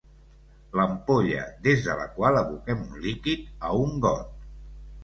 L'ampolla 0.79 1.43
des 1.67 1.85
de 1.89 1.99
la 2.01 2.09
qual 2.17 2.41
aboquem 2.41 2.83
un 2.89 3.05
líquid 3.07 3.47
a 3.71 3.79
un 3.85 4.05
got. 4.09 4.39